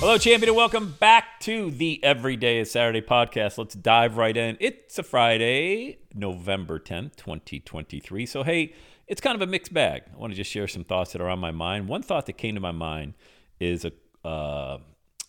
[0.00, 3.58] Hello, champion, and welcome back to the Everyday is Saturday podcast.
[3.58, 4.56] Let's dive right in.
[4.58, 8.24] It's a Friday, November 10th, 2023.
[8.24, 8.72] So, hey,
[9.06, 10.04] it's kind of a mixed bag.
[10.10, 11.86] I want to just share some thoughts that are on my mind.
[11.86, 13.12] One thought that came to my mind
[13.60, 13.92] is a
[14.26, 14.78] uh,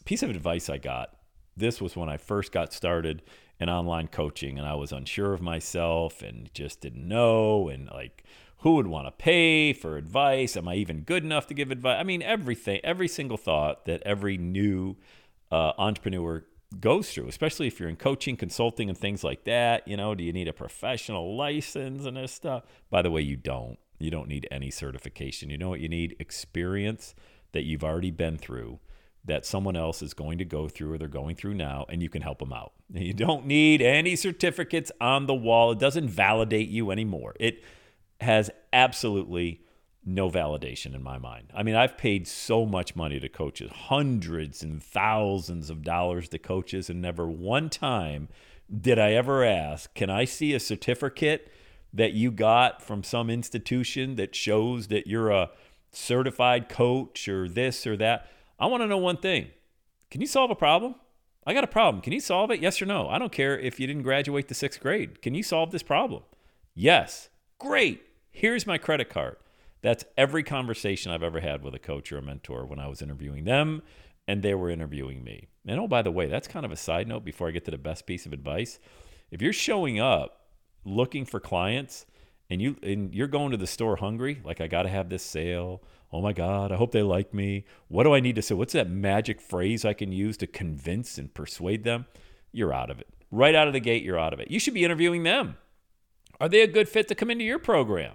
[0.05, 1.17] piece of advice I got.
[1.57, 3.23] This was when I first got started
[3.59, 8.23] in online coaching, and I was unsure of myself and just didn't know, and like,
[8.61, 10.55] who would want to pay for advice?
[10.55, 11.97] Am I even good enough to give advice?
[11.99, 14.97] I mean, everything, every single thought that every new
[15.51, 16.45] uh, entrepreneur
[16.79, 19.87] goes through, especially if you're in coaching, consulting, and things like that.
[19.87, 22.63] You know, do you need a professional license and this stuff?
[22.89, 23.77] By the way, you don't.
[23.99, 25.49] You don't need any certification.
[25.49, 26.15] You know what you need?
[26.19, 27.13] Experience
[27.51, 28.79] that you've already been through
[29.25, 32.09] that someone else is going to go through or they're going through now, and you
[32.09, 32.73] can help them out.
[32.93, 35.71] You don't need any certificates on the wall.
[35.71, 37.35] It doesn't validate you anymore.
[37.39, 37.63] It
[38.21, 39.61] has absolutely
[40.03, 41.51] no validation in my mind.
[41.53, 46.39] I mean, I've paid so much money to coaches, hundreds and thousands of dollars to
[46.39, 48.29] coaches, and never one time
[48.79, 51.51] did I ever ask, Can I see a certificate
[51.93, 55.51] that you got from some institution that shows that you're a
[55.91, 58.27] certified coach or this or that?
[58.59, 59.49] I want to know one thing
[60.09, 60.95] Can you solve a problem?
[61.45, 62.01] I got a problem.
[62.01, 62.61] Can you solve it?
[62.61, 63.09] Yes or no?
[63.09, 65.21] I don't care if you didn't graduate the sixth grade.
[65.23, 66.21] Can you solve this problem?
[66.75, 67.29] Yes.
[67.57, 68.03] Great.
[68.31, 69.37] Here's my credit card.
[69.81, 73.01] That's every conversation I've ever had with a coach or a mentor when I was
[73.01, 73.81] interviewing them
[74.27, 75.49] and they were interviewing me.
[75.65, 77.71] And oh, by the way, that's kind of a side note before I get to
[77.71, 78.79] the best piece of advice.
[79.31, 80.47] If you're showing up
[80.85, 82.05] looking for clients
[82.49, 85.23] and you and you're going to the store hungry, like I got to have this
[85.23, 85.81] sale.
[86.13, 87.65] Oh my God, I hope they like me.
[87.87, 88.53] What do I need to say?
[88.53, 92.05] What's that magic phrase I can use to convince and persuade them?
[92.51, 93.07] You're out of it.
[93.31, 94.51] Right out of the gate, you're out of it.
[94.51, 95.57] You should be interviewing them.
[96.41, 98.13] Are they a good fit to come into your program?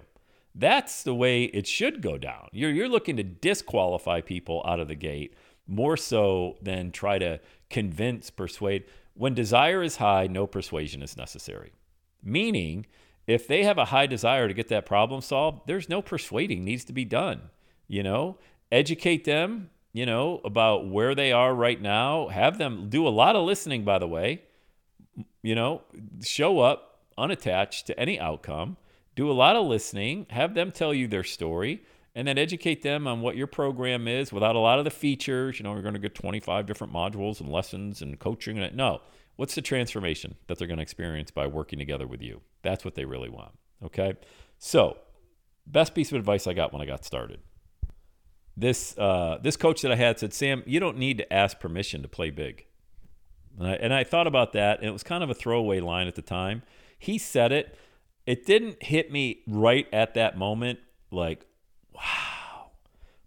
[0.59, 2.49] That's the way it should go down.
[2.51, 5.35] You're, you're looking to disqualify people out of the gate
[5.67, 8.85] more so than try to convince, persuade.
[9.13, 11.73] When desire is high, no persuasion is necessary.
[12.23, 12.87] Meaning,
[13.27, 16.85] if they have a high desire to get that problem solved, there's no persuading needs
[16.85, 17.49] to be done.
[17.87, 18.39] You know,
[18.71, 22.29] educate them, you know, about where they are right now.
[22.29, 24.41] Have them do a lot of listening, by the way.
[25.43, 25.83] You know,
[26.23, 28.77] show up unattached to any outcome.
[29.17, 30.27] Do a lot of listening.
[30.29, 31.81] Have them tell you their story
[32.13, 35.57] and then educate them on what your program is without a lot of the features.
[35.57, 38.59] You know, we're going to get 25 different modules and lessons and coaching.
[38.59, 39.01] And no,
[39.35, 42.41] what's the transformation that they're going to experience by working together with you?
[42.61, 43.53] That's what they really want.
[43.83, 44.13] Okay.
[44.59, 44.99] So,
[45.65, 47.39] best piece of advice I got when I got started.
[48.55, 52.03] This uh, this coach that I had said, Sam, you don't need to ask permission
[52.03, 52.67] to play big.
[53.57, 56.07] And I, and I thought about that, and it was kind of a throwaway line
[56.07, 56.61] at the time.
[56.99, 57.75] He said it.
[58.27, 60.79] It didn't hit me right at that moment,
[61.09, 61.45] like,
[61.95, 62.71] wow.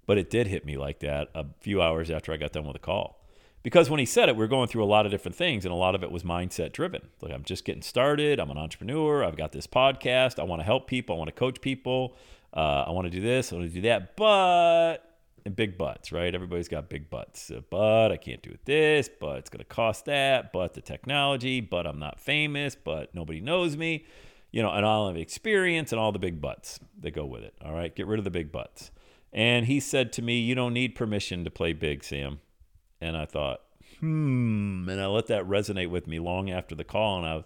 [0.06, 2.75] But it did hit me like that a few hours after I got done with
[2.75, 3.19] the call.
[3.62, 5.72] Because when he said it, we are going through a lot of different things, and
[5.72, 7.09] a lot of it was mindset driven.
[7.21, 8.39] Like, I'm just getting started.
[8.39, 9.25] I'm an entrepreneur.
[9.25, 10.39] I've got this podcast.
[10.39, 11.16] I want to help people.
[11.16, 12.15] I want to coach people.
[12.55, 13.53] Uh, I want to do this.
[13.53, 14.16] I want to do that.
[14.16, 15.10] But
[15.44, 16.34] and big butts, right?
[16.34, 17.50] Everybody's got big butts.
[17.50, 20.81] Uh, but I can't do it this, but it's going to cost that, but the
[20.81, 24.05] technology, but I'm not famous, but nobody knows me,
[24.50, 27.54] you know, and all of experience and all the big butts that go with it.
[27.65, 28.91] All right, get rid of the big butts.
[29.33, 32.41] And he said to me, You don't need permission to play big, Sam.
[33.01, 33.60] And I thought,
[34.01, 34.89] hmm.
[34.89, 37.19] And I let that resonate with me long after the call.
[37.19, 37.45] And I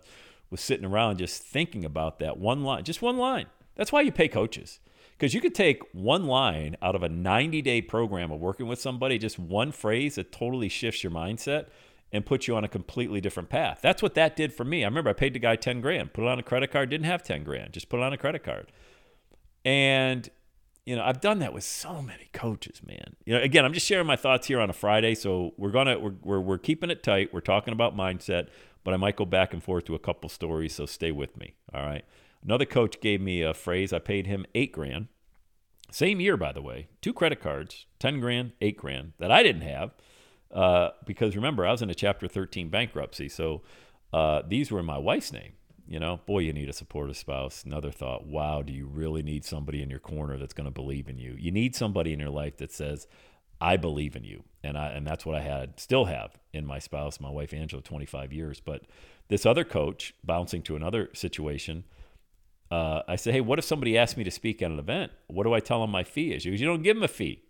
[0.50, 3.46] was sitting around just thinking about that one line, just one line.
[3.76, 4.81] That's why you pay coaches.
[5.12, 8.81] Because you could take one line out of a 90 day program of working with
[8.81, 11.67] somebody, just one phrase that totally shifts your mindset
[12.14, 13.81] and put you on a completely different path.
[13.82, 14.84] That's what that did for me.
[14.84, 17.06] I remember I paid the guy 10 grand, put it on a credit card, didn't
[17.06, 18.70] have 10 grand, just put it on a credit card.
[19.64, 20.28] And,
[20.87, 23.16] you know, I've done that with so many coaches, man.
[23.26, 25.16] You know, again, I'm just sharing my thoughts here on a Friday.
[25.16, 27.34] So we're going to, we're, we're, we're keeping it tight.
[27.34, 28.46] We're talking about mindset,
[28.84, 30.72] but I might go back and forth to a couple stories.
[30.76, 31.55] So stay with me.
[31.75, 32.05] All right.
[32.44, 33.93] Another coach gave me a phrase.
[33.93, 35.08] I paid him eight grand.
[35.90, 36.87] Same year, by the way.
[37.00, 39.94] Two credit cards, 10 grand, eight grand that I didn't have.
[40.55, 43.29] Uh, because remember, I was in a Chapter 13 bankruptcy.
[43.29, 43.62] So
[44.12, 45.55] uh, these were in my wife's name.
[45.87, 47.65] You know, boy, you need a supportive spouse.
[47.65, 51.09] Another thought, wow, do you really need somebody in your corner that's going to believe
[51.09, 51.37] in you?
[51.39, 53.06] You need somebody in your life that says,
[53.61, 54.45] I believe in you.
[54.62, 57.83] And I and that's what I had, still have in my spouse, my wife Angela,
[57.83, 58.61] 25 years.
[58.61, 58.83] But
[59.29, 61.85] this other coach, bouncing to another situation,
[62.71, 65.12] uh, I said, hey, what if somebody asked me to speak at an event?
[65.27, 66.45] What do I tell them my fee is?
[66.45, 67.43] You don't give them a fee.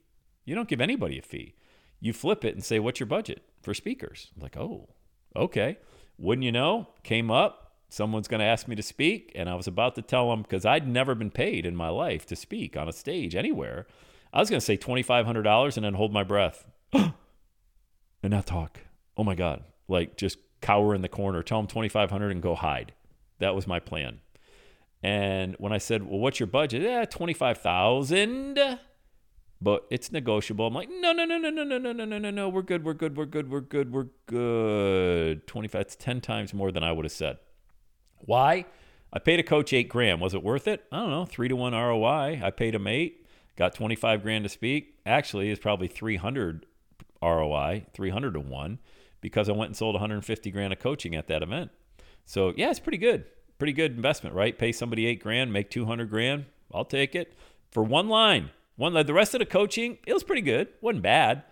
[0.44, 1.54] You don't give anybody a fee.
[2.04, 4.30] You flip it and say, what's your budget for speakers?
[4.36, 4.90] I'm like, oh,
[5.34, 5.78] okay.
[6.18, 6.88] Wouldn't you know?
[7.02, 9.32] Came up, someone's going to ask me to speak.
[9.34, 12.26] And I was about to tell them, because I'd never been paid in my life
[12.26, 13.86] to speak on a stage anywhere.
[14.34, 17.14] I was going to say $2,500 and then hold my breath and
[18.22, 18.80] not talk.
[19.16, 19.64] Oh my God.
[19.88, 22.92] Like just cower in the corner, tell them 2,500 and go hide.
[23.38, 24.20] That was my plan.
[25.02, 26.82] And when I said, well, what's your budget?
[26.82, 28.78] Yeah, 25,000
[29.64, 30.66] but it's negotiable.
[30.66, 32.48] I'm like, no, no, no, no, no, no, no, no, no, no, no.
[32.50, 32.84] We're good.
[32.84, 33.16] We're good.
[33.16, 33.50] We're good.
[33.50, 33.92] We're good.
[33.92, 35.46] We're good.
[35.46, 35.80] 25.
[35.80, 37.38] It's 10 times more than I would have said.
[38.18, 38.66] Why?
[39.10, 40.20] I paid a coach eight grand.
[40.20, 40.84] Was it worth it?
[40.92, 41.24] I don't know.
[41.24, 42.42] Three to one ROI.
[42.44, 43.26] I paid him eight,
[43.56, 44.98] got 25 grand to speak.
[45.06, 46.66] Actually, it's probably 300
[47.22, 48.80] ROI, 300 to one,
[49.22, 51.70] because I went and sold 150 grand of coaching at that event.
[52.26, 53.24] So, yeah, it's pretty good.
[53.56, 54.58] Pretty good investment, right?
[54.58, 56.44] Pay somebody eight grand, make 200 grand.
[56.70, 57.32] I'll take it
[57.70, 58.50] for one line.
[58.76, 60.68] One, led the rest of the coaching, it was pretty good.
[60.80, 61.44] wasn't bad,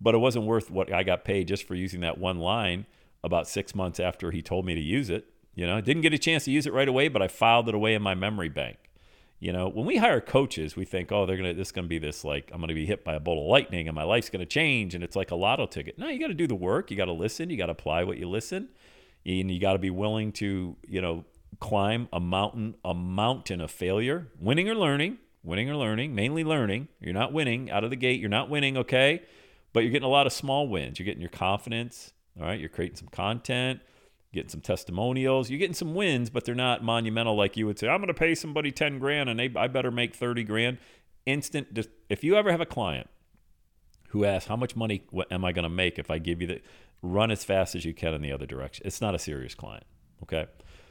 [0.00, 2.86] but it wasn't worth what I got paid just for using that one line
[3.22, 5.26] about six months after he told me to use it.
[5.54, 7.68] You know, I didn't get a chance to use it right away, but I filed
[7.68, 8.76] it away in my memory bank.
[9.38, 11.98] You know, when we hire coaches, we think, oh, they're gonna this is gonna be
[11.98, 14.46] this like I'm gonna be hit by a bolt of lightning and my life's gonna
[14.46, 15.98] change and it's like a lotto ticket.
[15.98, 16.90] No, you got to do the work.
[16.90, 17.50] You got to listen.
[17.50, 18.68] You got to apply what you listen,
[19.26, 21.24] and you got to be willing to you know
[21.60, 26.88] climb a mountain a mountain of failure, winning or learning, winning or learning, mainly learning.
[27.00, 28.20] You're not winning out of the gate.
[28.20, 29.22] You're not winning, okay,
[29.72, 30.98] but you're getting a lot of small wins.
[30.98, 32.12] You're getting your confidence.
[32.38, 33.80] All right, you're creating some content
[34.36, 35.50] getting some testimonials.
[35.50, 37.88] You're getting some wins, but they're not monumental like you would say.
[37.88, 40.78] I'm going to pay somebody 10 grand and they, I better make 30 grand.
[41.24, 41.74] Instant.
[41.74, 43.08] Just, if you ever have a client
[44.10, 46.60] who asks, How much money am I going to make if I give you the
[47.02, 48.86] run as fast as you can in the other direction?
[48.86, 49.84] It's not a serious client.
[50.22, 50.46] Okay.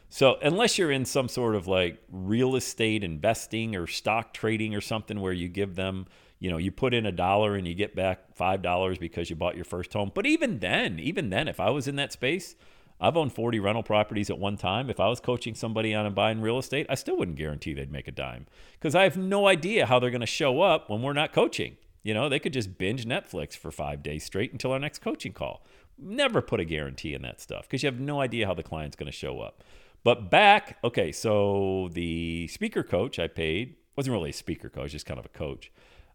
[0.09, 4.81] So, unless you're in some sort of like real estate investing or stock trading or
[4.81, 6.05] something where you give them,
[6.39, 9.55] you know, you put in a dollar and you get back $5 because you bought
[9.55, 10.11] your first home.
[10.13, 12.55] But even then, even then, if I was in that space,
[12.99, 14.89] I've owned 40 rental properties at one time.
[14.89, 18.07] If I was coaching somebody on buying real estate, I still wouldn't guarantee they'd make
[18.07, 21.13] a dime because I have no idea how they're going to show up when we're
[21.13, 21.77] not coaching.
[22.03, 25.33] You know, they could just binge Netflix for five days straight until our next coaching
[25.33, 25.65] call.
[25.97, 28.95] Never put a guarantee in that stuff because you have no idea how the client's
[28.95, 29.63] going to show up.
[30.05, 35.07] But back, okay, so the speaker coach I paid wasn't really a speaker coach, just
[35.07, 35.71] kind of a coach.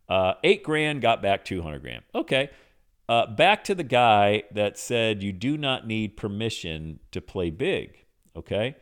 [0.08, 2.04] Uh, eight grand, got back 200 grand.
[2.14, 2.50] Okay,
[3.08, 8.04] uh, back to the guy that said you do not need permission to play big.
[8.36, 8.76] Okay.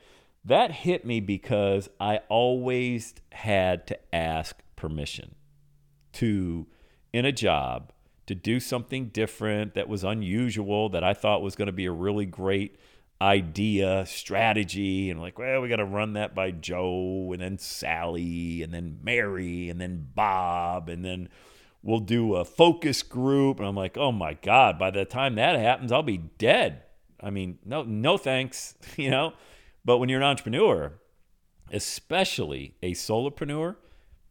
[0.44, 5.34] That hit me because I always had to ask permission
[6.12, 6.66] to,
[7.14, 7.92] in a job,
[8.26, 11.92] to do something different that was unusual that I thought was going to be a
[11.92, 12.76] really great
[13.20, 18.62] idea, strategy, and like, well, we got to run that by Joe and then Sally
[18.62, 21.28] and then Mary and then Bob and then
[21.82, 23.58] we'll do a focus group.
[23.58, 26.82] And I'm like, oh my God, by the time that happens, I'll be dead.
[27.20, 29.32] I mean, no, no thanks, you know.
[29.84, 30.92] But when you're an entrepreneur,
[31.72, 33.76] especially a solopreneur,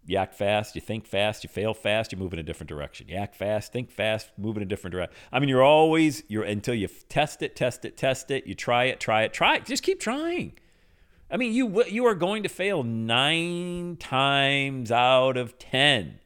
[0.07, 3.07] you act fast, you think fast, you fail fast, you move in a different direction.
[3.09, 5.15] You act fast, think fast, move in a different direction.
[5.33, 8.47] I mean, you're always you're until you test it, test it, test it.
[8.47, 9.65] You try it, try it, try it.
[9.65, 10.53] Just keep trying.
[11.29, 16.19] I mean, you you are going to fail nine times out of ten.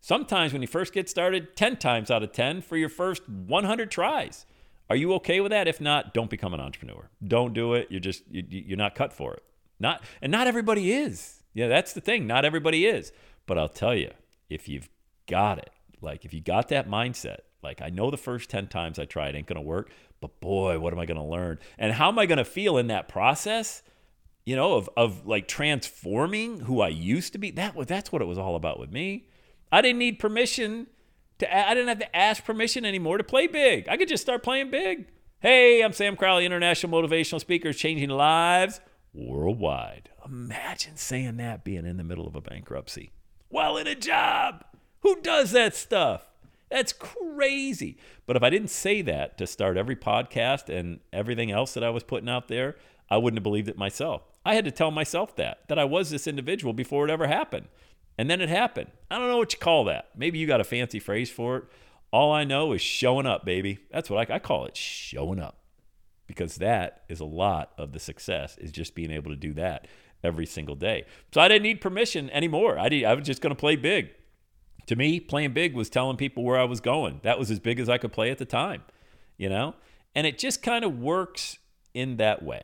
[0.00, 3.90] Sometimes when you first get started, 10 times out of 10 for your first 100
[3.90, 4.46] tries.
[4.88, 5.66] Are you okay with that?
[5.66, 7.10] If not, don't become an entrepreneur.
[7.26, 7.88] Don't do it.
[7.90, 9.42] You're just you're not cut for it.
[9.80, 11.35] Not and not everybody is.
[11.56, 12.26] Yeah, that's the thing.
[12.26, 13.12] Not everybody is.
[13.46, 14.10] But I'll tell you,
[14.50, 14.90] if you've
[15.26, 15.70] got it,
[16.02, 19.28] like if you got that mindset, like I know the first 10 times I try
[19.28, 21.58] it ain't going to work, but boy, what am I going to learn?
[21.78, 23.82] And how am I going to feel in that process?
[24.44, 27.50] You know, of of like transforming who I used to be.
[27.52, 29.26] That was that's what it was all about with me.
[29.72, 30.88] I didn't need permission
[31.38, 33.88] to I didn't have to ask permission anymore to play big.
[33.88, 35.06] I could just start playing big.
[35.40, 38.80] Hey, I'm Sam Crowley, international motivational speaker, changing lives
[39.16, 40.10] worldwide.
[40.26, 43.12] Imagine saying that being in the middle of a bankruptcy
[43.48, 44.64] while in a job.
[45.00, 46.28] Who does that stuff?
[46.70, 47.96] That's crazy.
[48.26, 51.90] But if I didn't say that to start every podcast and everything else that I
[51.90, 52.74] was putting out there,
[53.08, 54.22] I wouldn't have believed it myself.
[54.44, 57.68] I had to tell myself that, that I was this individual before it ever happened.
[58.18, 58.90] And then it happened.
[59.10, 60.08] I don't know what you call that.
[60.16, 61.64] Maybe you got a fancy phrase for it.
[62.10, 63.78] All I know is showing up, baby.
[63.92, 65.58] That's what I, I call it showing up
[66.26, 69.86] because that is a lot of the success is just being able to do that
[70.24, 71.04] every single day.
[71.32, 72.78] So I didn't need permission anymore.
[72.78, 74.10] I, did, I was just going to play big.
[74.86, 77.20] To me, playing big was telling people where I was going.
[77.22, 78.82] That was as big as I could play at the time,
[79.36, 79.74] you know?
[80.14, 81.58] And it just kind of works
[81.92, 82.62] in that way.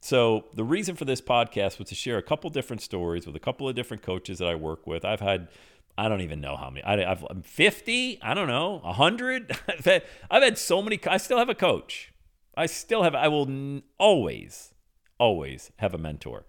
[0.00, 3.40] So the reason for this podcast was to share a couple different stories with a
[3.40, 5.04] couple of different coaches that I work with.
[5.04, 5.48] I've had
[5.96, 6.82] I don't even know how many.
[6.84, 8.20] I, have 50.
[8.22, 8.80] I don't know.
[8.82, 9.58] 100.
[9.68, 10.98] I've had, I've had so many.
[11.06, 12.11] I still have a coach.
[12.56, 13.14] I still have.
[13.14, 14.74] I will always,
[15.18, 16.44] always have a mentor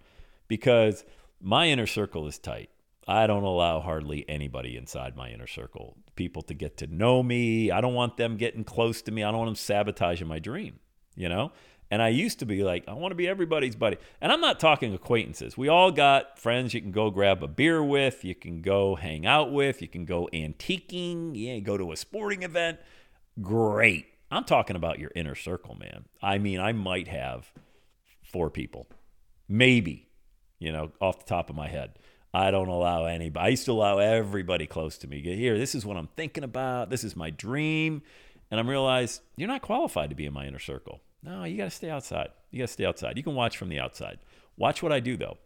[0.48, 1.04] because
[1.40, 2.70] my inner circle is tight.
[3.06, 7.70] I don't allow hardly anybody inside my inner circle, people to get to know me.
[7.70, 9.22] I don't want them getting close to me.
[9.22, 10.78] I don't want them sabotaging my dream,
[11.14, 11.52] you know?
[11.90, 13.98] And I used to be like, I want to be everybody's buddy.
[14.20, 15.56] And I'm not talking acquaintances.
[15.56, 19.26] We all got friends you can go grab a beer with, you can go hang
[19.26, 22.78] out with, you can go antiquing, yeah, go to a sporting event.
[23.40, 24.13] Great.
[24.34, 26.06] I'm talking about your inner circle, man.
[26.22, 27.52] I mean, I might have
[28.22, 28.88] four people,
[29.48, 30.08] maybe,
[30.58, 31.98] you know, off the top of my head.
[32.32, 33.46] I don't allow anybody.
[33.46, 35.20] I used to allow everybody close to me.
[35.20, 35.56] Get here.
[35.56, 36.90] This is what I'm thinking about.
[36.90, 38.02] This is my dream.
[38.50, 41.00] And I'm realized you're not qualified to be in my inner circle.
[41.22, 42.28] No, you got to stay outside.
[42.50, 43.16] You got to stay outside.
[43.16, 44.18] You can watch from the outside.
[44.56, 45.38] Watch what I do, though.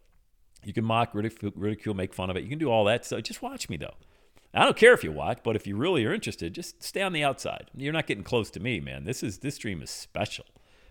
[0.64, 2.42] You can mock, ridicule, ridicule, make fun of it.
[2.42, 3.94] You can do all that So Just watch me, though.
[4.54, 7.12] I don't care if you watch, but if you really are interested, just stay on
[7.12, 7.70] the outside.
[7.74, 9.04] You're not getting close to me, man.
[9.04, 10.46] This is this dream is special.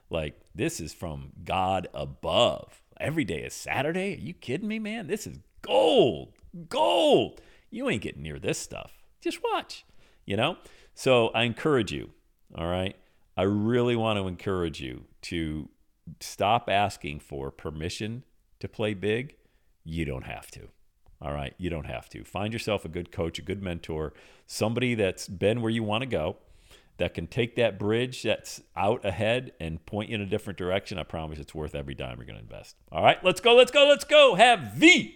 [0.10, 2.82] Like this is from God above.
[3.00, 4.14] Every day is Saturday.
[4.14, 5.08] Are you kidding me, man?
[5.08, 6.34] This is gold.
[6.70, 7.42] Gold.
[7.70, 9.04] You ain't getting near this stuff.
[9.22, 9.86] Just watch.
[10.26, 10.58] You know?
[10.94, 12.12] So I encourage you,
[12.56, 12.96] all right?
[13.36, 15.70] I really want to encourage you to
[16.20, 18.24] stop asking for permission
[18.60, 19.36] to play big.
[19.84, 20.70] You don't have to.
[21.22, 22.24] All right, you don't have to.
[22.24, 24.14] Find yourself a good coach, a good mentor,
[24.46, 26.38] somebody that's been where you want to go,
[26.98, 30.98] that can take that bridge that's out ahead and point you in a different direction.
[30.98, 32.76] I promise it's worth every dime you're going to invest.
[32.92, 34.36] All right, let's go, let's go, let's go.
[34.36, 35.14] Have the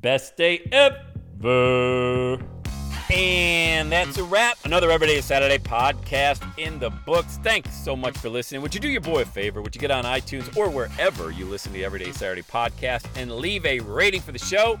[0.00, 2.38] best day ever.
[3.10, 4.56] And that's a wrap.
[4.64, 7.38] Another Everyday Saturday podcast in the books.
[7.42, 8.62] Thanks so much for listening.
[8.62, 9.60] Would you do your boy a favor?
[9.60, 13.66] Would you get on iTunes or wherever you listen to Everyday Saturday podcast and leave
[13.66, 14.80] a rating for the show?